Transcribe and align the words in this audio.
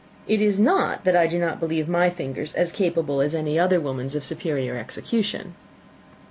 It 0.27 0.41
is 0.41 0.59
not 0.59 1.03
that 1.03 1.15
I 1.15 1.27
do 1.27 1.37
not 1.37 1.59
believe 1.59 1.87
my 1.87 2.09
fingers 2.09 2.55
as 2.55 2.71
capable 2.71 3.21
as 3.21 3.35
any 3.35 3.59
other 3.59 3.79
woman's 3.79 4.15
of 4.15 4.23
superior 4.23 4.75
execution." 4.75 5.53